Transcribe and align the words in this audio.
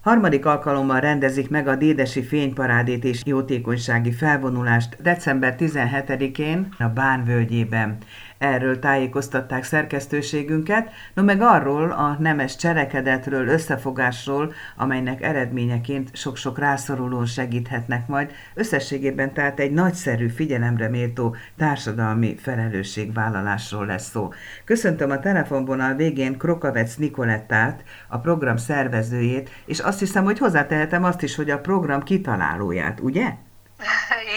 Harmadik 0.00 0.46
alkalommal 0.46 1.00
rendezik 1.00 1.50
meg 1.50 1.68
a 1.68 1.76
Dédesi 1.76 2.22
Fényparádét 2.22 3.04
és 3.04 3.22
jótékonysági 3.24 4.12
felvonulást 4.12 5.02
december 5.02 5.54
17-én 5.58 6.74
a 6.78 6.84
Bánvölgyében. 6.84 7.98
Erről 8.40 8.78
tájékoztatták 8.78 9.64
szerkesztőségünket, 9.64 10.90
no 11.14 11.22
meg 11.22 11.40
arról 11.40 11.90
a 11.90 12.16
nemes 12.18 12.56
cselekedetről, 12.56 13.48
összefogásról, 13.48 14.52
amelynek 14.76 15.22
eredményeként 15.22 16.16
sok-sok 16.16 16.58
rászorulón 16.58 17.26
segíthetnek 17.26 18.06
majd. 18.06 18.32
Összességében 18.54 19.32
tehát 19.32 19.60
egy 19.60 19.72
nagyszerű, 19.72 20.28
figyelemre 20.28 20.88
méltó 20.88 21.36
társadalmi 21.56 22.36
felelősségvállalásról 22.36 23.86
lesz 23.86 24.10
szó. 24.10 24.28
Köszöntöm 24.64 25.10
a 25.10 25.18
telefonvonal 25.18 25.94
végén 25.94 26.38
Krokavec 26.38 26.94
Nikolettát, 26.94 27.82
a 28.08 28.18
program 28.18 28.56
szervezőjét, 28.56 29.50
és 29.64 29.78
azt 29.78 29.98
hiszem, 29.98 30.24
hogy 30.24 30.38
hozzátehetem 30.38 31.04
azt 31.04 31.22
is, 31.22 31.34
hogy 31.34 31.50
a 31.50 31.60
program 31.60 32.02
kitalálóját, 32.02 33.00
ugye? 33.00 33.34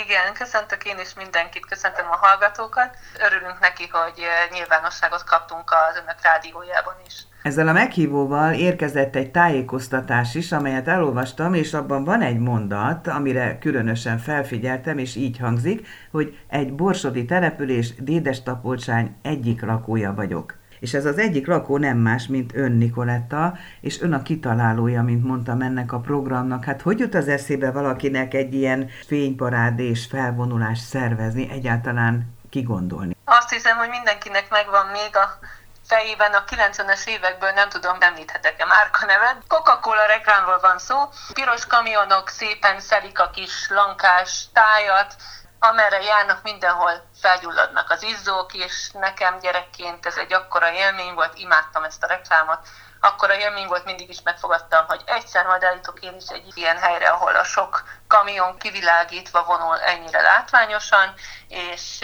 Igen, 0.03 0.33
köszöntök 0.33 0.85
én 0.85 0.99
is 0.99 1.13
mindenkit, 1.13 1.65
köszöntöm 1.65 2.05
a 2.11 2.15
hallgatókat. 2.15 2.97
Örülünk 3.25 3.59
neki, 3.59 3.88
hogy 3.91 4.25
nyilvánosságot 4.51 5.23
kaptunk 5.23 5.71
az 5.71 5.95
önök 6.01 6.21
rádiójában 6.21 6.95
is. 7.07 7.15
Ezzel 7.43 7.67
a 7.67 7.71
meghívóval 7.71 8.53
érkezett 8.53 9.15
egy 9.15 9.31
tájékoztatás 9.31 10.35
is, 10.35 10.51
amelyet 10.51 10.87
elolvastam, 10.87 11.53
és 11.53 11.73
abban 11.73 12.03
van 12.03 12.21
egy 12.21 12.39
mondat, 12.39 13.07
amire 13.07 13.57
különösen 13.57 14.17
felfigyeltem, 14.17 14.98
és 14.98 15.15
így 15.15 15.37
hangzik, 15.37 15.87
hogy 16.12 16.37
egy 16.48 16.73
borsodi 16.73 17.25
település 17.25 17.95
Dédestapolcsány 17.95 19.15
egyik 19.21 19.62
lakója 19.62 20.13
vagyok 20.13 20.62
és 20.83 20.93
ez 20.93 21.05
az 21.05 21.17
egyik 21.17 21.47
lakó 21.47 21.77
nem 21.77 21.97
más, 21.97 22.27
mint 22.27 22.55
ön 22.55 22.71
Nikoletta, 22.71 23.53
és 23.81 24.01
ön 24.01 24.13
a 24.13 24.21
kitalálója, 24.21 25.01
mint 25.01 25.23
mondtam 25.23 25.61
ennek 25.61 25.91
a 25.91 25.99
programnak. 25.99 26.63
Hát 26.63 26.81
hogy 26.81 26.99
jut 26.99 27.15
az 27.15 27.27
eszébe 27.27 27.71
valakinek 27.71 28.33
egy 28.33 28.53
ilyen 28.53 28.89
fényparád 29.07 29.79
és 29.79 30.05
felvonulás 30.05 30.79
szervezni, 30.79 31.49
egyáltalán 31.51 32.35
kigondolni? 32.49 33.15
Azt 33.25 33.49
hiszem, 33.49 33.77
hogy 33.77 33.90
mindenkinek 33.90 34.49
megvan 34.49 34.85
még 34.85 35.15
a 35.15 35.40
fejében 35.85 36.34
a 36.34 36.43
90-es 36.43 37.07
évekből 37.07 37.51
nem 37.51 37.70
tudom, 37.70 37.97
említhetek-e 37.99 38.65
márka 38.65 39.05
nevet. 39.05 39.37
Coca-Cola 39.47 40.05
reklámról 40.05 40.59
van 40.62 40.77
szó. 40.77 40.97
Piros 41.34 41.65
kamionok 41.65 42.29
szépen 42.29 42.79
szelik 42.79 43.20
a 43.20 43.29
kis 43.29 43.70
lankás 43.70 44.45
tájat, 44.53 45.15
amerre 45.63 46.01
járnak, 46.01 46.43
mindenhol 46.43 47.09
felgyulladnak 47.21 47.89
az 47.89 48.03
izzók, 48.03 48.53
és 48.53 48.91
nekem 48.91 49.39
gyerekként 49.39 50.05
ez 50.05 50.17
egy 50.17 50.33
akkora 50.33 50.71
élmény 50.71 51.13
volt, 51.13 51.37
imádtam 51.37 51.83
ezt 51.83 52.03
a 52.03 52.07
reklámot, 52.07 52.59
akkora 52.99 53.35
élmény 53.35 53.67
volt, 53.67 53.85
mindig 53.85 54.09
is 54.09 54.21
megfogadtam, 54.21 54.85
hogy 54.87 55.01
egyszer 55.05 55.45
majd 55.45 55.63
eljutok 55.63 55.99
én 55.99 56.15
is 56.15 56.27
egy 56.27 56.57
ilyen 56.57 56.77
helyre, 56.77 57.09
ahol 57.09 57.35
a 57.35 57.43
sok 57.43 57.84
kamion 58.07 58.57
kivilágítva 58.57 59.43
vonul 59.43 59.79
ennyire 59.79 60.21
látványosan, 60.21 61.13
és 61.47 61.99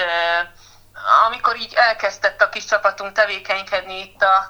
amikor 1.26 1.56
így 1.56 1.74
elkezdett 1.74 2.42
a 2.42 2.50
kis 2.50 2.66
csapatunk 2.66 3.12
tevékenykedni 3.12 4.00
itt 4.00 4.22
a 4.22 4.50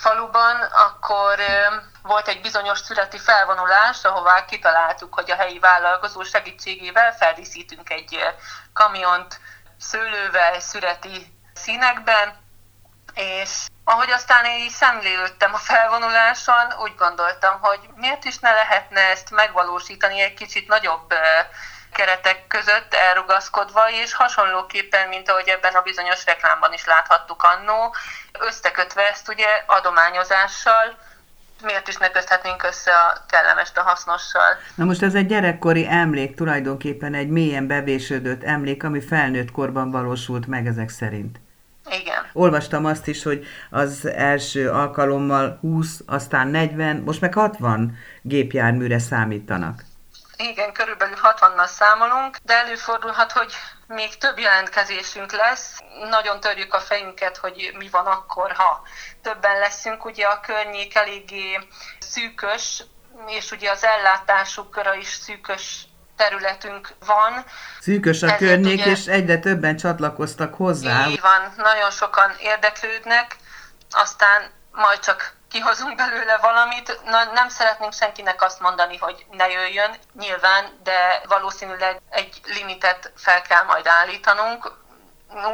faluban, 0.00 0.60
akkor 0.60 1.38
volt 2.02 2.28
egy 2.28 2.40
bizonyos 2.40 2.78
születi 2.78 3.18
felvonulás, 3.18 4.04
ahová 4.04 4.44
kitaláltuk, 4.44 5.14
hogy 5.14 5.30
a 5.30 5.36
helyi 5.36 5.58
vállalkozó 5.58 6.22
segítségével 6.22 7.12
feldíszítünk 7.12 7.90
egy 7.90 8.18
kamiont 8.72 9.40
szőlővel, 9.78 10.60
szüreti 10.60 11.38
színekben, 11.54 12.38
és 13.14 13.66
ahogy 13.84 14.10
aztán 14.10 14.44
én 14.44 14.60
így 14.60 14.70
szemlélődtem 14.70 15.54
a 15.54 15.56
felvonuláson, 15.56 16.72
úgy 16.78 16.94
gondoltam, 16.96 17.60
hogy 17.60 17.80
miért 17.94 18.24
is 18.24 18.38
ne 18.38 18.52
lehetne 18.52 19.00
ezt 19.00 19.30
megvalósítani 19.30 20.20
egy 20.20 20.34
kicsit 20.34 20.68
nagyobb 20.68 21.14
keretek 21.92 22.46
között 22.48 22.94
elrugaszkodva, 22.94 23.90
és 24.02 24.14
hasonlóképpen, 24.14 25.08
mint 25.08 25.28
ahogy 25.30 25.48
ebben 25.48 25.74
a 25.74 25.80
bizonyos 25.80 26.24
reklámban 26.24 26.72
is 26.72 26.84
láthattuk 26.84 27.42
annó, 27.42 27.94
összekötve 28.38 29.08
ezt 29.08 29.28
ugye 29.28 29.48
adományozással, 29.66 30.98
miért 31.62 31.88
is 31.88 31.96
ne 31.96 32.10
közthetnénk 32.10 32.62
össze 32.62 32.90
a 32.90 33.24
kellemest 33.28 33.78
a 33.78 33.82
hasznossal. 33.82 34.56
Na 34.74 34.84
most 34.84 35.02
ez 35.02 35.14
egy 35.14 35.26
gyerekkori 35.26 35.86
emlék, 35.88 36.34
tulajdonképpen 36.36 37.14
egy 37.14 37.28
mélyen 37.28 37.66
bevésődött 37.66 38.42
emlék, 38.42 38.84
ami 38.84 39.00
felnőtt 39.00 39.50
korban 39.50 39.90
valósult 39.90 40.46
meg 40.46 40.66
ezek 40.66 40.88
szerint. 40.88 41.40
Igen. 41.90 42.30
Olvastam 42.32 42.84
azt 42.84 43.08
is, 43.08 43.22
hogy 43.22 43.46
az 43.70 44.06
első 44.06 44.70
alkalommal 44.70 45.58
20, 45.60 46.00
aztán 46.06 46.48
40, 46.48 46.96
most 46.96 47.20
meg 47.20 47.34
60 47.34 47.96
gépjárműre 48.22 48.98
számítanak. 48.98 49.82
Igen, 50.48 50.72
körülbelül 50.72 51.16
60-nal 51.22 51.66
számolunk, 51.66 52.36
de 52.42 52.54
előfordulhat, 52.54 53.32
hogy 53.32 53.54
még 53.86 54.18
több 54.18 54.38
jelentkezésünk 54.38 55.32
lesz. 55.32 55.78
Nagyon 56.10 56.40
törjük 56.40 56.74
a 56.74 56.80
fejünket, 56.80 57.36
hogy 57.36 57.74
mi 57.78 57.88
van 57.88 58.06
akkor, 58.06 58.52
ha 58.52 58.82
többen 59.22 59.58
leszünk. 59.58 60.04
Ugye 60.04 60.26
a 60.26 60.40
környék 60.40 60.94
eléggé 60.94 61.58
szűkös, 61.98 62.84
és 63.26 63.50
ugye 63.50 63.70
az 63.70 63.84
ellátásukra 63.84 64.94
is 64.94 65.08
szűkös 65.08 65.84
területünk 66.16 66.94
van. 67.06 67.44
Szűkös 67.80 68.22
a 68.22 68.26
Ezért 68.26 68.40
környék, 68.40 68.80
ugye, 68.80 68.90
és 68.90 69.06
egyre 69.06 69.38
többen 69.38 69.76
csatlakoztak 69.76 70.54
hozzá. 70.54 71.06
Így 71.06 71.20
van, 71.20 71.52
nagyon 71.56 71.90
sokan 71.90 72.34
érdeklődnek, 72.38 73.36
aztán 73.90 74.50
majd 74.72 74.98
csak 74.98 75.38
kihozunk 75.50 75.96
belőle 75.96 76.36
valamit. 76.36 77.00
Na, 77.04 77.24
nem 77.24 77.48
szeretnénk 77.48 77.92
senkinek 77.92 78.42
azt 78.42 78.60
mondani, 78.60 78.96
hogy 78.96 79.26
ne 79.30 79.48
jöjjön, 79.48 79.96
nyilván, 80.18 80.78
de 80.82 81.22
valószínűleg 81.28 82.00
egy 82.10 82.40
limitet 82.44 83.12
fel 83.16 83.42
kell 83.42 83.62
majd 83.62 83.86
állítanunk. 83.86 84.72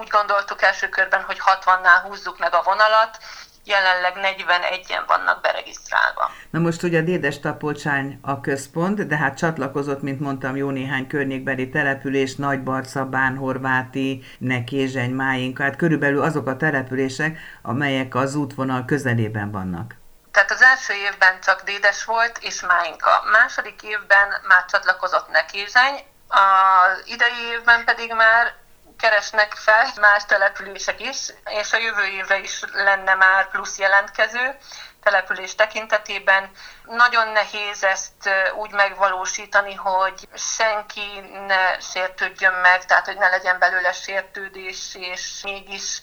Úgy 0.01 0.09
gondoltuk 0.09 0.63
első 0.63 0.89
körben, 0.89 1.23
hogy 1.23 1.41
60-nál 1.45 2.03
húzzuk 2.03 2.39
meg 2.39 2.55
a 2.55 2.63
vonalat, 2.63 3.19
jelenleg 3.67 4.13
41-en 4.17 5.03
vannak 5.07 5.41
beregisztrálva. 5.41 6.31
Na 6.51 6.59
most 6.59 6.83
ugye 6.83 6.99
a 6.99 7.03
Dédes 7.03 7.41
Tapolcsány 7.41 8.19
a 8.23 8.41
központ, 8.41 9.07
de 9.07 9.17
hát 9.17 9.37
csatlakozott, 9.37 10.03
mint 10.03 10.21
mondtam, 10.21 10.57
jó 10.57 10.71
néhány 10.71 11.07
környékbeli 11.07 11.69
település, 11.69 12.35
Nagybarca, 12.35 13.05
Bánhorváti, 13.05 14.23
Nekézseny, 14.39 15.11
Máinka, 15.11 15.63
hát 15.63 15.77
körülbelül 15.77 16.23
azok 16.23 16.47
a 16.47 16.57
települések, 16.57 17.39
amelyek 17.63 18.15
az 18.15 18.35
útvonal 18.35 18.85
közelében 18.85 19.51
vannak. 19.51 19.95
Tehát 20.33 20.51
az 20.51 20.63
első 20.63 20.93
évben 20.93 21.41
csak 21.41 21.63
Dédes 21.63 22.05
volt, 22.05 22.39
és 22.41 22.61
Máinka. 22.61 23.11
Második 23.33 23.83
évben 23.83 24.29
már 24.49 24.65
csatlakozott 24.65 25.31
Nekézseny, 25.31 26.05
az 26.29 27.03
idei 27.07 27.41
évben 27.53 27.85
pedig 27.85 28.13
már 28.13 28.55
keresnek 28.99 29.55
fel 29.55 29.87
más 30.01 30.25
települések 30.25 31.01
is, 31.01 31.19
és 31.45 31.73
a 31.73 31.79
jövő 31.79 32.05
évre 32.05 32.39
is 32.39 32.63
lenne 32.73 33.15
már 33.15 33.51
plusz 33.51 33.79
jelentkező 33.79 34.57
település 35.03 35.55
tekintetében. 35.55 36.51
Nagyon 36.85 37.29
nehéz 37.29 37.85
ezt 37.85 38.31
úgy 38.57 38.71
megvalósítani, 38.71 39.75
hogy 39.75 40.29
senki 40.35 41.21
ne 41.47 41.81
sértődjön 41.81 42.53
meg, 42.53 42.85
tehát 42.85 43.07
hogy 43.07 43.17
ne 43.17 43.29
legyen 43.29 43.59
belőle 43.59 43.93
sértődés, 43.93 44.95
és 44.95 45.41
mégis 45.43 46.01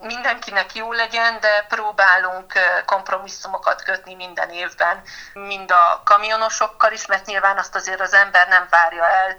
mindenkinek 0.00 0.74
jó 0.74 0.92
legyen, 0.92 1.40
de 1.40 1.64
próbálunk 1.68 2.52
kompromisszumokat 2.86 3.82
kötni 3.82 4.14
minden 4.14 4.50
évben, 4.50 5.02
mind 5.32 5.70
a 5.70 6.02
kamionosokkal 6.04 6.92
is, 6.92 7.06
mert 7.06 7.26
nyilván 7.26 7.58
azt 7.58 7.74
azért 7.74 8.00
az 8.00 8.14
ember 8.14 8.48
nem 8.48 8.66
várja 8.70 9.06
el, 9.06 9.36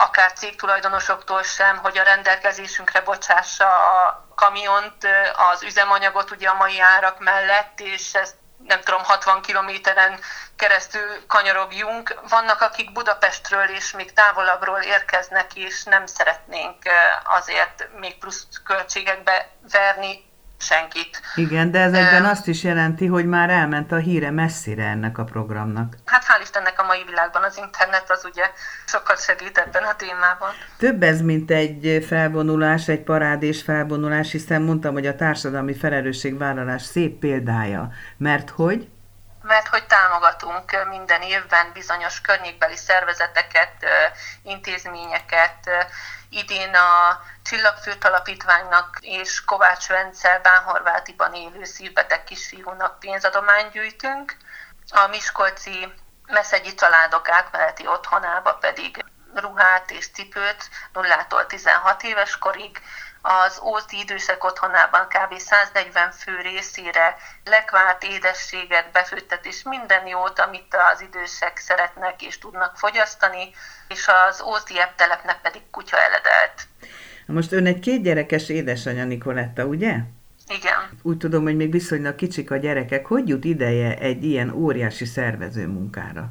akár 0.00 0.32
cégtulajdonosoktól 0.32 1.42
sem, 1.42 1.76
hogy 1.76 1.98
a 1.98 2.02
rendelkezésünkre 2.02 3.00
bocsássa 3.00 3.66
a 3.66 4.26
kamiont, 4.34 5.06
az 5.50 5.62
üzemanyagot 5.62 6.30
ugye 6.30 6.48
a 6.48 6.54
mai 6.54 6.80
árak 6.80 7.18
mellett, 7.18 7.80
és 7.80 8.14
ezt 8.14 8.34
nem 8.66 8.80
tudom, 8.80 9.04
60 9.04 9.42
kilométeren 9.42 10.20
keresztül 10.56 11.26
kanyarogjunk. 11.26 12.20
Vannak, 12.28 12.60
akik 12.60 12.92
Budapestről 12.92 13.68
és 13.68 13.90
még 13.90 14.12
távolabbról 14.12 14.80
érkeznek, 14.80 15.54
és 15.54 15.84
nem 15.84 16.06
szeretnénk 16.06 16.76
azért 17.24 17.88
még 17.98 18.18
plusz 18.18 18.46
költségekbe 18.64 19.48
verni 19.70 20.27
senkit. 20.58 21.20
Igen, 21.34 21.70
de 21.70 21.80
ez 21.80 21.92
egyben 21.92 22.24
azt 22.24 22.46
is 22.46 22.62
jelenti, 22.62 23.06
hogy 23.06 23.26
már 23.26 23.50
elment 23.50 23.92
a 23.92 23.96
híre 23.96 24.30
messzire 24.30 24.84
ennek 24.84 25.18
a 25.18 25.24
programnak. 25.24 25.96
Hát 26.04 26.24
hál' 26.24 26.42
Istennek 26.42 26.80
a 26.80 26.86
mai 26.86 27.02
világban 27.06 27.42
az 27.42 27.56
internet 27.56 28.10
az 28.10 28.24
ugye 28.24 28.50
sokat 28.86 29.22
segít 29.22 29.58
ebben 29.58 29.82
a 29.82 29.94
témában. 29.96 30.50
Több 30.78 31.02
ez, 31.02 31.20
mint 31.20 31.50
egy 31.50 32.04
felvonulás, 32.06 32.88
egy 32.88 33.02
parádés 33.02 33.62
felvonulás, 33.62 34.30
hiszen 34.30 34.62
mondtam, 34.62 34.92
hogy 34.92 35.06
a 35.06 35.16
társadalmi 35.16 35.74
felelősségvállalás 35.74 36.82
szép 36.82 37.18
példája. 37.18 37.90
Mert 38.16 38.50
hogy? 38.50 38.88
Mert 39.48 39.68
hogy 39.68 39.86
támogatunk 39.86 40.86
minden 40.88 41.22
évben 41.22 41.72
bizonyos 41.72 42.20
környékbeli 42.20 42.76
szervezeteket, 42.76 43.72
intézményeket, 44.42 45.70
Idén 46.30 46.74
a 46.74 47.20
Csillagfőt 47.42 48.04
Alapítványnak 48.04 48.98
és 49.00 49.44
Kovács 49.44 49.88
Vence 49.88 50.38
Bánhorvátiban 50.42 51.34
élő 51.34 51.64
szívbeteg 51.64 52.24
kisfiúnak 52.24 52.98
pénzadományt 52.98 53.72
gyűjtünk. 53.72 54.36
A 54.90 55.06
Miskolci 55.06 55.92
Meszegyi 56.26 56.74
családok 56.74 57.28
átmeneti 57.28 57.86
otthonába 57.86 58.54
pedig 58.54 59.04
ruhát 59.34 59.90
és 59.90 60.10
cipőt 60.10 60.68
0-tól 60.94 61.46
16 61.46 62.02
éves 62.02 62.38
korig, 62.38 62.82
az 63.22 63.60
Ózdi 63.64 63.98
idősek 63.98 64.44
otthonában 64.44 65.06
kb. 65.08 65.38
140 65.38 66.10
fő 66.10 66.40
részére 66.40 67.16
lekvárt 67.44 68.04
édességet, 68.04 68.90
befőttet 68.92 69.46
és 69.46 69.62
minden 69.62 70.06
jót, 70.06 70.38
amit 70.38 70.76
az 70.92 71.00
idősek 71.00 71.58
szeretnek 71.58 72.22
és 72.22 72.38
tudnak 72.38 72.76
fogyasztani, 72.76 73.50
és 73.88 74.08
az 74.28 74.42
Ózdi 74.42 74.74
telepnek 74.96 75.40
pedig 75.40 75.62
kutya 75.70 75.96
eledelt. 75.96 76.66
Most 77.26 77.52
ön 77.52 77.66
egy 77.66 77.80
két 77.80 78.02
gyerekes 78.02 78.48
édesanyja 78.48 79.04
Nikoletta, 79.04 79.64
ugye? 79.64 79.96
Igen. 80.48 80.98
Úgy 81.02 81.16
tudom, 81.16 81.42
hogy 81.42 81.56
még 81.56 81.70
viszonylag 81.70 82.14
kicsik 82.14 82.50
a 82.50 82.56
gyerekek. 82.56 83.06
Hogy 83.06 83.28
jut 83.28 83.44
ideje 83.44 83.96
egy 83.98 84.24
ilyen 84.24 84.50
óriási 84.50 85.04
szervező 85.04 85.66
munkára? 85.66 86.30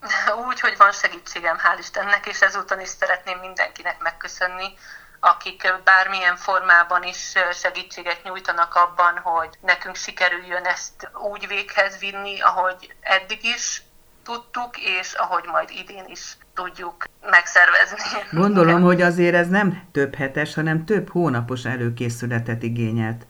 Úgy, 0.48 0.60
hogy 0.60 0.74
van 0.78 0.92
segítségem, 0.92 1.56
hál' 1.56 1.78
Istennek, 1.78 2.26
és 2.26 2.40
ezúton 2.40 2.80
is 2.80 2.88
szeretném 2.88 3.38
mindenkinek 3.38 4.02
megköszönni, 4.02 4.74
akik 5.20 5.74
bármilyen 5.84 6.36
formában 6.36 7.02
is 7.02 7.32
segítséget 7.52 8.22
nyújtanak 8.22 8.74
abban, 8.74 9.18
hogy 9.18 9.48
nekünk 9.60 9.96
sikerüljön 9.96 10.64
ezt 10.64 11.10
úgy 11.32 11.46
véghez 11.46 11.98
vinni, 11.98 12.40
ahogy 12.40 12.94
eddig 13.00 13.44
is 13.44 13.82
tudtuk, 14.24 14.78
és 14.78 15.12
ahogy 15.12 15.44
majd 15.44 15.70
idén 15.70 16.04
is 16.06 16.36
tudjuk 16.54 17.04
megszervezni. 17.30 17.98
Gondolom, 18.30 18.82
hogy 18.82 19.02
azért 19.02 19.34
ez 19.34 19.48
nem 19.48 19.88
több 19.92 20.14
hetes, 20.14 20.54
hanem 20.54 20.84
több 20.84 21.10
hónapos 21.10 21.64
előkészületet 21.64 22.62
igényelt. 22.62 23.26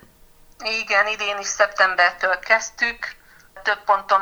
Igen, 0.83 1.07
idén 1.07 1.39
is 1.39 1.47
szeptembertől 1.47 2.39
kezdtük, 2.39 3.17
több 3.63 3.85
ponton 3.85 4.21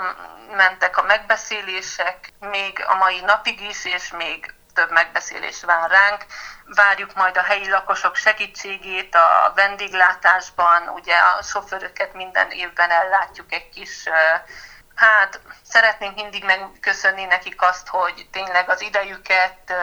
mentek 0.57 0.97
a 0.97 1.03
megbeszélések, 1.03 2.33
még 2.41 2.85
a 2.87 2.95
mai 2.95 3.21
napig 3.21 3.61
is, 3.61 3.85
és 3.85 4.13
még 4.13 4.55
több 4.79 4.91
megbeszélés 4.91 5.63
vár 5.65 5.91
ránk. 5.91 6.27
Várjuk 6.65 7.15
majd 7.15 7.37
a 7.37 7.43
helyi 7.43 7.69
lakosok 7.69 8.15
segítségét 8.15 9.15
a 9.15 9.53
vendéglátásban, 9.55 10.89
ugye 10.89 11.15
a 11.17 11.43
sofőröket 11.43 12.13
minden 12.13 12.51
évben 12.51 12.91
ellátjuk 12.91 13.53
egy 13.53 13.69
kis 13.69 14.05
Hát 14.95 15.41
szeretnénk 15.63 16.15
mindig 16.15 16.45
megköszönni 16.45 17.25
nekik 17.25 17.63
azt, 17.63 17.89
hogy 17.89 18.27
tényleg 18.33 18.71
az 18.71 18.81
idejüket, 18.81 19.75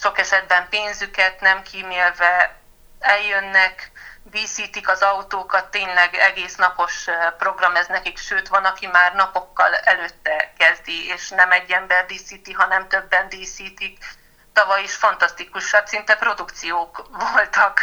sok 0.00 0.18
esetben 0.18 0.68
pénzüket 0.68 1.40
nem 1.40 1.62
kímélve 1.62 2.56
eljönnek, 3.00 3.90
díszítik 4.30 4.88
az 4.88 5.02
autókat, 5.02 5.70
tényleg 5.70 6.14
egész 6.14 6.56
napos 6.56 7.06
program 7.38 7.76
ez 7.76 7.86
nekik, 7.86 8.18
sőt 8.18 8.48
van, 8.48 8.64
aki 8.64 8.86
már 8.86 9.14
napokkal 9.14 9.74
előtte 9.74 10.52
kezdi, 10.58 11.06
és 11.06 11.28
nem 11.28 11.52
egy 11.52 11.70
ember 11.70 12.06
díszíti, 12.06 12.52
hanem 12.52 12.88
többen 12.88 13.28
díszítik. 13.28 13.98
Tavaly 14.52 14.82
is 14.82 14.94
fantasztikus, 14.94 15.70
hát 15.70 15.88
szinte 15.88 16.16
produkciók 16.16 17.06
voltak 17.32 17.80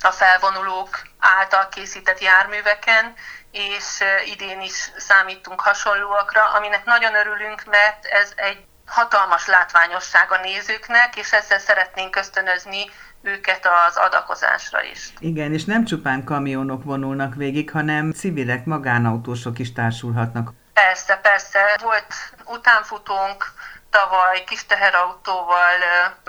a 0.00 0.10
felvonulók 0.10 1.02
által 1.18 1.68
készített 1.68 2.20
járműveken, 2.20 3.14
és 3.50 4.00
idén 4.24 4.60
is 4.60 4.90
számítunk 4.96 5.60
hasonlóakra, 5.60 6.44
aminek 6.44 6.84
nagyon 6.84 7.14
örülünk, 7.14 7.64
mert 7.64 8.04
ez 8.04 8.32
egy 8.36 8.64
hatalmas 8.86 9.46
látványosság 9.46 10.32
a 10.32 10.36
nézőknek, 10.36 11.16
és 11.16 11.32
ezzel 11.32 11.58
szeretnénk 11.58 12.16
ösztönözni 12.16 12.90
őket 13.22 13.66
az 13.86 13.96
adakozásra 13.96 14.82
is. 14.82 15.12
Igen, 15.18 15.52
és 15.52 15.64
nem 15.64 15.84
csupán 15.84 16.24
kamionok 16.24 16.84
vonulnak 16.84 17.34
végig, 17.34 17.70
hanem 17.70 18.12
civilek, 18.12 18.64
magánautósok 18.64 19.58
is 19.58 19.72
társulhatnak. 19.72 20.50
Persze, 20.72 21.16
persze. 21.22 21.58
Volt 21.82 22.14
utánfutónk, 22.46 23.44
tavaly 23.90 24.44
kis 24.46 24.66
teherautóval 24.66 25.78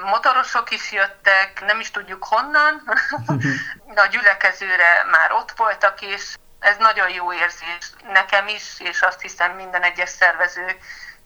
motorosok 0.01 0.72
is 0.72 0.92
jöttek, 0.92 1.63
nem 1.66 1.80
is 1.80 1.92
tudjuk 1.92 2.24
honnan. 2.24 2.84
a 4.06 4.07
gyülekezőre 4.12 5.04
már 5.12 5.31
ott 5.31 5.51
voltak, 5.51 6.01
és 6.01 6.36
ez 6.60 6.75
nagyon 6.80 7.10
jó 7.10 7.34
érzés 7.34 7.92
nekem 8.13 8.48
is, 8.48 8.80
és 8.80 9.01
azt 9.01 9.22
hiszem 9.22 9.51
minden 9.51 9.84
egyes 9.84 10.10
szervező 10.10 10.66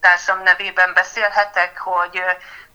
társam 0.00 0.42
nevében 0.42 0.92
beszélhetek, 0.94 1.78
hogy 1.78 2.22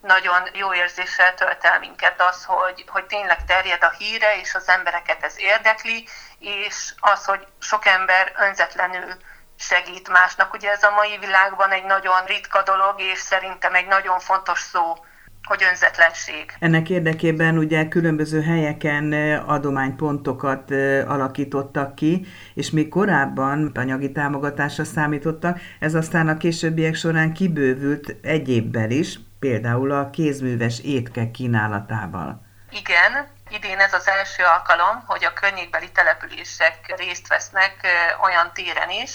nagyon 0.04 0.42
jó 0.54 0.74
érzéssel 0.74 1.34
tölt 1.34 1.64
el 1.64 1.80
minket 1.80 2.22
az, 2.30 2.44
hogy, 2.46 2.86
hogy 2.88 3.06
tényleg 3.06 3.46
terjed 3.46 3.84
a 3.84 3.94
híre, 3.98 4.40
és 4.42 4.56
az 4.56 4.70
embereket 4.70 5.24
ez 5.24 5.36
érdekli, 5.38 6.08
és 6.40 6.94
az, 7.00 7.26
hogy 7.26 7.48
sok 7.60 7.86
ember 7.86 8.32
önzetlenül 8.48 9.14
segít 9.56 10.10
másnak. 10.10 10.54
Ugye 10.54 10.70
ez 10.72 10.84
a 10.84 10.92
mai 10.92 11.18
világban 11.18 11.72
egy 11.72 11.84
nagyon 11.84 12.26
ritka 12.26 12.64
dolog, 12.64 13.02
és 13.02 13.20
szerintem 13.20 13.74
egy 13.74 13.88
nagyon 13.88 14.20
fontos 14.20 14.60
szó 14.60 14.96
hogy 15.44 15.64
önzetlenség. 15.70 16.46
Ennek 16.60 16.90
érdekében 16.90 17.58
ugye 17.58 17.88
különböző 17.88 18.42
helyeken 18.42 19.14
adománypontokat 19.46 20.72
alakítottak 21.08 21.96
ki, 21.96 22.26
és 22.54 22.72
még 22.72 22.90
korábban 22.90 23.72
anyagi 23.76 24.12
támogatásra 24.12 24.84
számítottak, 24.84 25.60
ez 25.80 25.94
aztán 25.94 26.28
a 26.28 26.38
későbbiek 26.38 26.96
során 26.96 27.34
kibővült 27.34 28.16
egy 28.22 28.50
évvel 28.50 28.92
is, 28.92 29.20
például 29.44 29.92
a 29.92 30.10
kézműves 30.10 30.80
étkek 30.80 31.32
kínálatával. 31.32 32.46
Igen, 32.70 33.28
idén 33.50 33.80
ez 33.80 33.94
az 33.94 34.08
első 34.08 34.44
alkalom, 34.44 35.04
hogy 35.06 35.26
a 35.26 35.34
környékbeli 35.34 35.92
települések 35.92 36.94
részt 36.98 37.28
vesznek 37.28 37.88
olyan 38.22 38.52
téren 38.54 38.90
is, 38.90 39.14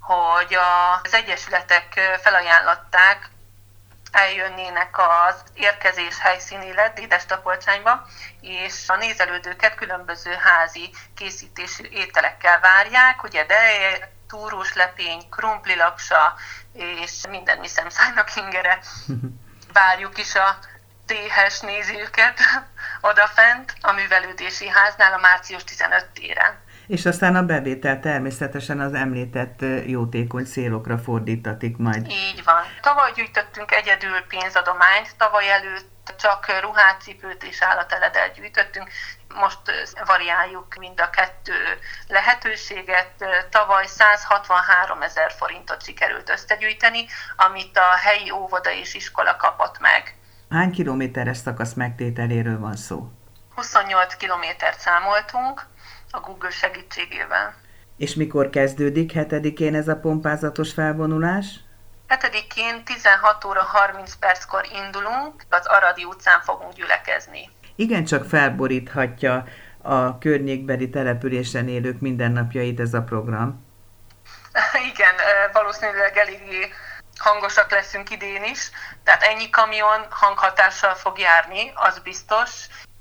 hogy 0.00 0.56
az 1.02 1.14
egyesületek 1.14 2.18
felajánlották 2.22 3.30
eljönnének 4.12 4.98
az 4.98 5.42
érkezés 5.54 6.18
helyszínére, 6.20 6.92
Dédestapolcsányba, 6.94 8.06
és 8.40 8.88
a 8.88 8.96
nézelődőket 8.96 9.74
különböző 9.74 10.32
házi 10.32 10.90
készítésű 11.14 11.84
ételekkel 11.90 12.60
várják, 12.60 13.22
ugye 13.22 13.44
de 13.44 13.58
túrós 14.28 14.74
lepény, 14.74 15.28
krumplilaksa, 15.30 16.34
és 16.72 17.12
minden 17.28 17.58
mi 17.58 17.68
szemszájnak 17.68 18.36
ingere. 18.36 18.78
Várjuk 19.76 20.18
is 20.18 20.34
a 20.34 20.58
téhes 21.06 21.60
nézőket 21.60 22.38
odafent 23.10 23.74
a 23.80 23.92
művelődési 23.92 24.68
háznál 24.68 25.12
a 25.12 25.18
március 25.18 25.64
15 25.64 26.04
téren 26.06 26.58
és 26.86 27.06
aztán 27.06 27.36
a 27.36 27.42
bevétel 27.42 28.00
természetesen 28.00 28.80
az 28.80 28.94
említett 28.94 29.60
jótékony 29.86 30.44
célokra 30.44 30.98
fordítatik 30.98 31.76
majd. 31.76 32.06
Így 32.10 32.42
van. 32.44 32.62
Tavaly 32.80 33.12
gyűjtöttünk 33.14 33.72
egyedül 33.72 34.20
pénzadományt, 34.28 35.16
tavaly 35.16 35.50
előtt 35.50 36.14
csak 36.18 36.46
ruhát, 36.60 37.00
cipőt 37.00 37.42
és 37.42 37.62
állateledet 37.62 38.32
gyűjtöttünk. 38.34 38.88
Most 39.34 39.60
variáljuk 40.06 40.74
mind 40.78 41.00
a 41.00 41.10
kettő 41.10 41.52
lehetőséget. 42.08 43.12
Tavaly 43.50 43.86
163 43.86 45.02
ezer 45.02 45.32
forintot 45.32 45.84
sikerült 45.84 46.30
összegyűjteni, 46.30 47.06
amit 47.36 47.76
a 47.76 47.96
helyi 47.96 48.30
óvoda 48.30 48.72
és 48.72 48.94
iskola 48.94 49.36
kapott 49.36 49.78
meg. 49.78 50.14
Hány 50.50 50.70
kilométeres 50.70 51.36
szakasz 51.36 51.72
megtételéről 51.72 52.58
van 52.58 52.76
szó? 52.76 53.08
28 53.54 54.16
kilométert 54.16 54.80
számoltunk, 54.80 55.66
a 56.16 56.20
Google 56.20 56.50
segítségével. 56.50 57.54
És 57.96 58.14
mikor 58.14 58.50
kezdődik 58.50 59.12
hetedikén 59.12 59.74
ez 59.74 59.88
a 59.88 59.96
pompázatos 59.96 60.72
felvonulás? 60.72 61.60
Hetedikén 62.06 62.84
16 62.84 63.44
óra 63.44 63.62
30 63.62 64.14
perckor 64.14 64.68
indulunk, 64.84 65.42
az 65.50 65.66
Aradi 65.66 66.04
utcán 66.04 66.40
fogunk 66.40 66.72
gyülekezni. 66.72 67.50
Igen, 67.76 68.04
csak 68.04 68.24
felboríthatja 68.24 69.44
a 69.82 70.18
környékbeli 70.18 70.90
településen 70.90 71.68
élők 71.68 72.00
mindennapjait 72.00 72.80
ez 72.80 72.94
a 72.94 73.02
program. 73.02 73.64
Igen, 74.92 75.14
valószínűleg 75.52 76.16
eléggé 76.16 76.72
hangosak 77.16 77.70
leszünk 77.70 78.10
idén 78.10 78.44
is, 78.44 78.70
tehát 79.04 79.22
ennyi 79.22 79.50
kamion 79.50 80.06
hanghatással 80.10 80.94
fog 80.94 81.18
járni, 81.18 81.72
az 81.74 81.98
biztos. 81.98 82.50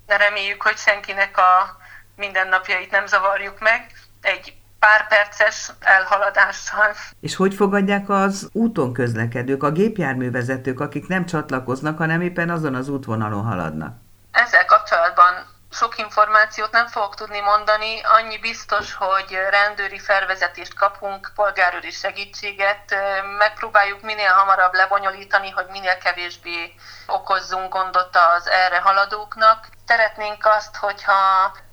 Reméljük, 0.08 0.62
hogy 0.62 0.78
senkinek 0.78 1.38
a 1.38 1.78
mindennapjait 2.16 2.92
nem 2.92 3.06
zavarjuk 3.06 3.60
meg, 3.60 3.92
egy 4.22 4.56
pár 4.80 5.08
perces 5.08 5.72
elhaladással. 5.80 6.94
És 7.20 7.36
hogy 7.36 7.54
fogadják 7.54 8.10
az 8.10 8.50
úton 8.52 8.94
közlekedők, 8.94 9.64
a 9.64 9.72
gépjárművezetők, 9.72 10.80
akik 10.80 11.08
nem 11.08 11.26
csatlakoznak, 11.26 11.98
hanem 11.98 12.22
éppen 12.22 12.50
azon 12.50 12.76
az 12.76 12.90
útvonalon 12.90 13.44
haladnak? 13.44 13.96
Ezzel 14.32 14.66
kapcsolatban 14.66 15.54
sok 15.72 15.98
információt 15.98 16.72
nem 16.72 16.88
fogok 16.88 17.16
tudni 17.16 17.40
mondani, 17.40 18.02
annyi 18.04 18.38
biztos, 18.40 18.94
hogy 18.94 19.40
rendőri 19.50 20.00
felvezetést 20.00 20.74
kapunk, 20.74 21.32
polgárőri 21.36 21.92
segítséget, 21.92 22.96
megpróbáljuk 23.38 24.02
minél 24.02 24.32
hamarabb 24.32 24.74
lebonyolítani, 24.74 25.50
hogy 25.50 25.66
minél 25.72 25.98
kevésbé 25.98 26.74
okozzunk 27.08 27.74
gondot 27.74 28.16
az 28.36 28.48
erre 28.48 28.80
haladóknak, 28.80 29.68
Szeretnénk 29.88 30.46
azt, 30.58 30.76
hogyha 30.76 31.14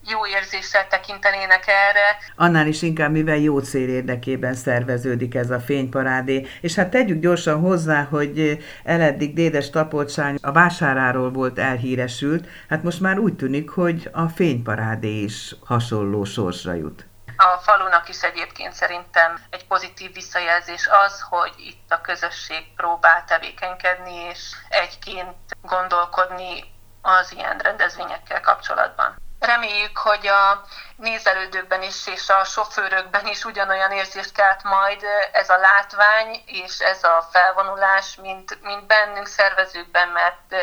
jó 0.08 0.26
érzéssel 0.26 0.88
tekintenének 0.88 1.66
erre. 1.66 2.18
Annál 2.36 2.66
is 2.66 2.82
inkább, 2.82 3.10
mivel 3.10 3.36
jó 3.36 3.58
cél 3.58 3.88
érdekében 3.88 4.54
szerveződik 4.54 5.34
ez 5.34 5.50
a 5.50 5.60
fényparádé. 5.60 6.46
És 6.60 6.74
hát 6.74 6.90
tegyük 6.90 7.20
gyorsan 7.20 7.60
hozzá, 7.60 8.02
hogy 8.02 8.64
eleddig 8.84 9.34
Dédes 9.34 9.70
Tapolcsány 9.70 10.36
a 10.42 10.52
vásáráról 10.52 11.30
volt 11.30 11.58
elhíresült, 11.58 12.46
hát 12.68 12.82
most 12.82 13.00
már 13.00 13.18
úgy 13.18 13.36
tűnik, 13.36 13.70
hogy 13.70 14.10
a 14.12 14.28
fényparádé 14.28 15.20
is 15.22 15.54
hasonló 15.64 16.24
sorsra 16.24 16.72
jut. 16.72 17.06
A 17.36 17.58
falunak 17.62 18.08
is 18.08 18.22
egyébként 18.22 18.72
szerintem 18.72 19.38
egy 19.50 19.66
pozitív 19.66 20.12
visszajelzés 20.12 20.88
az, 21.06 21.20
hogy 21.28 21.52
itt 21.56 21.92
a 21.92 22.00
közösség 22.00 22.74
próbál 22.76 23.24
tevékenykedni, 23.24 24.14
és 24.30 24.40
egyként 24.68 25.36
gondolkodni 25.62 26.71
az 27.02 27.32
ilyen 27.32 27.58
rendezvényekkel 27.58 28.40
kapcsolatban. 28.40 29.16
Reméljük, 29.40 29.98
hogy 29.98 30.26
a 30.26 30.62
nézelődőkben 30.96 31.82
is 31.82 32.06
és 32.06 32.28
a 32.28 32.44
sofőrökben 32.44 33.26
is 33.26 33.44
ugyanolyan 33.44 33.92
érzést 33.92 34.32
kelt 34.32 34.62
majd 34.62 35.02
ez 35.32 35.48
a 35.50 35.56
látvány 35.56 36.42
és 36.46 36.78
ez 36.78 37.04
a 37.04 37.28
felvonulás, 37.30 38.16
mint, 38.16 38.58
mint 38.62 38.86
bennünk 38.86 39.26
szervezőkben, 39.26 40.08
mert 40.08 40.54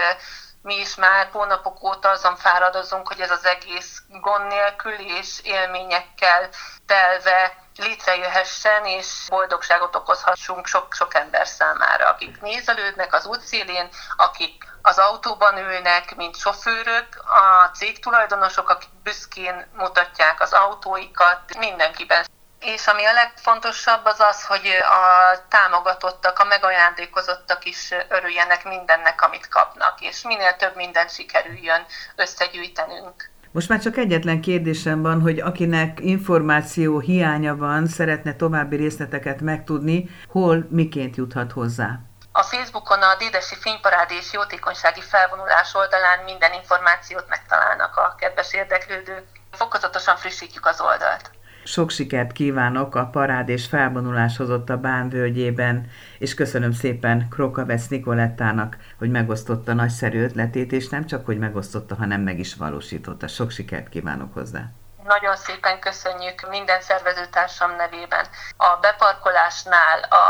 mi 0.61 0.75
is 0.75 0.95
már 0.95 1.29
hónapok 1.31 1.83
óta 1.83 2.09
azon 2.09 2.35
fáradozunk, 2.35 3.07
hogy 3.07 3.19
ez 3.19 3.31
az 3.31 3.45
egész 3.45 4.01
gond 4.21 4.47
nélkül 4.47 4.93
és 4.93 5.39
élményekkel 5.43 6.49
telve 6.85 7.67
létrejöhessen, 7.75 8.85
és 8.85 9.25
boldogságot 9.27 9.95
okozhassunk 9.95 10.67
sok-sok 10.67 11.13
ember 11.13 11.47
számára, 11.47 12.09
akik 12.09 12.41
nézelődnek 12.41 13.13
az 13.13 13.25
útszélén, 13.25 13.89
akik 14.17 14.63
az 14.81 14.97
autóban 14.97 15.57
ülnek, 15.57 16.15
mint 16.15 16.37
sofőrök, 16.37 17.07
a 17.25 17.69
cégtulajdonosok, 17.73 18.69
akik 18.69 18.89
büszkén 19.03 19.67
mutatják 19.73 20.41
az 20.41 20.53
autóikat, 20.53 21.57
mindenkiben 21.57 22.25
és 22.59 22.87
ami 22.87 23.05
a 23.05 23.13
legfontosabb 23.13 24.05
az 24.05 24.19
az, 24.19 24.45
hogy 24.45 24.67
a 24.81 25.37
támogatottak, 25.47 26.39
a 26.39 26.43
megajándékozottak 26.43 27.65
is 27.65 27.93
örüljenek 28.09 28.63
mindennek, 28.63 29.21
amit 29.21 29.47
kapnak, 29.47 30.01
és 30.01 30.21
minél 30.23 30.55
több 30.55 30.75
minden 30.75 31.07
sikerüljön 31.07 31.85
összegyűjtenünk. 32.15 33.29
Most 33.51 33.69
már 33.69 33.79
csak 33.79 33.97
egyetlen 33.97 34.41
kérdésem 34.41 35.01
van, 35.01 35.21
hogy 35.21 35.39
akinek 35.39 35.99
információ 35.99 36.99
hiánya 36.99 37.55
van, 37.55 37.87
szeretne 37.87 38.35
további 38.35 38.75
részleteket 38.75 39.41
megtudni, 39.41 40.09
hol, 40.27 40.67
miként 40.69 41.15
juthat 41.15 41.51
hozzá? 41.51 41.99
A 42.31 42.43
Facebookon 42.43 43.01
a 43.01 43.15
Dédesi 43.15 43.55
Fényparád 43.55 44.11
és 44.11 44.33
Jótékonysági 44.33 45.01
Felvonulás 45.01 45.73
oldalán 45.73 46.23
minden 46.23 46.53
információt 46.53 47.25
megtalálnak 47.29 47.97
a 47.97 48.15
kedves 48.17 48.53
érdeklődők. 48.53 49.25
Fokozatosan 49.51 50.15
frissítjük 50.15 50.65
az 50.65 50.81
oldalt. 50.81 51.31
Sok 51.69 51.89
sikert 51.89 52.31
kívánok 52.31 52.95
a 52.95 53.05
parád 53.05 53.49
és 53.49 53.65
felvonulás 53.65 54.38
hozott 54.38 54.69
a 54.69 54.77
Bán 54.77 55.09
völgyében, 55.09 55.91
és 56.19 56.33
köszönöm 56.33 56.71
szépen 56.71 57.27
Krokavec 57.29 57.88
Nikolettának, 57.88 58.77
hogy 58.97 59.09
megosztotta 59.09 59.73
nagyszerű 59.73 60.23
ötletét, 60.23 60.71
és 60.71 60.89
nem 60.89 61.05
csak, 61.05 61.25
hogy 61.25 61.38
megosztotta, 61.38 61.95
hanem 61.95 62.21
meg 62.21 62.39
is 62.39 62.55
valósította. 62.55 63.27
Sok 63.27 63.51
sikert 63.51 63.89
kívánok 63.89 64.33
hozzá! 64.33 64.61
Nagyon 65.03 65.35
szépen 65.35 65.79
köszönjük 65.79 66.49
minden 66.49 66.81
szervezőtársam 66.81 67.75
nevében. 67.75 68.25
A 68.57 68.77
beparkolásnál, 68.81 69.99
a 70.01 70.25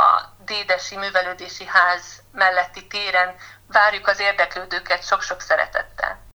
Dédesi 0.45 0.97
Művelődési 0.97 1.65
Ház 1.65 2.21
melletti 2.31 2.87
téren 2.87 3.35
várjuk 3.67 4.07
az 4.07 4.19
érdeklődőket 4.19 5.03
sok-sok 5.03 5.41
szeretettel. 5.41 6.19